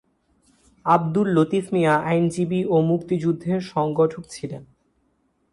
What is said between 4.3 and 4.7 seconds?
ছিলেন।